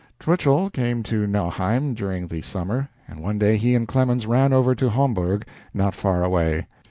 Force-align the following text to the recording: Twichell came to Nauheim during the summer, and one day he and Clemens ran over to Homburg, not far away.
Twichell 0.19 0.71
came 0.71 1.03
to 1.03 1.27
Nauheim 1.27 1.93
during 1.93 2.25
the 2.25 2.41
summer, 2.41 2.89
and 3.07 3.19
one 3.21 3.37
day 3.37 3.55
he 3.55 3.75
and 3.75 3.87
Clemens 3.87 4.25
ran 4.25 4.51
over 4.51 4.73
to 4.73 4.89
Homburg, 4.89 5.45
not 5.75 5.93
far 5.93 6.23
away. 6.23 6.65